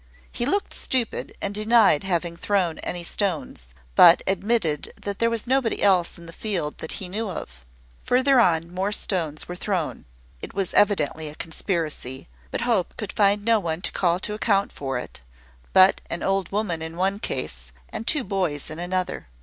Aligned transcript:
He 0.31 0.47
looked 0.47 0.73
stupid, 0.73 1.37
and 1.43 1.53
denied 1.53 2.03
having 2.03 2.35
thrown 2.35 2.79
any 2.79 3.03
stones, 3.03 3.69
but 3.93 4.23
admitted 4.25 4.91
that 4.99 5.19
there 5.19 5.29
was 5.29 5.45
nobody 5.45 5.83
else 5.83 6.17
in 6.17 6.25
the 6.25 6.33
field 6.33 6.79
that 6.79 6.93
he 6.93 7.07
knew 7.07 7.29
of. 7.29 7.63
Further 8.05 8.39
on, 8.39 8.73
more 8.73 8.91
stones 8.91 9.47
were 9.47 9.55
thrown: 9.55 10.05
it 10.41 10.55
was 10.55 10.73
evidently 10.73 11.29
a 11.29 11.35
conspiracy; 11.35 12.27
but 12.49 12.61
Hope 12.61 12.97
could 12.97 13.13
find 13.13 13.45
no 13.45 13.59
one 13.59 13.83
to 13.83 13.91
call 13.91 14.19
to 14.21 14.33
account 14.33 14.71
for 14.71 14.97
it, 14.97 15.21
but 15.71 16.01
an 16.09 16.23
old 16.23 16.51
woman 16.51 16.81
in 16.81 16.97
one 16.97 17.19
case, 17.19 17.71
and 17.89 18.07
two 18.07 18.23
boys 18.23 18.71
in 18.71 18.79
another. 18.79 19.27